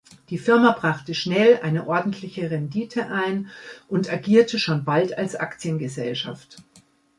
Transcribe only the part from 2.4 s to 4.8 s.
Rendite ein und agierte